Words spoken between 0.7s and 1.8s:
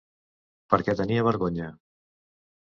Per què tenia vergonya...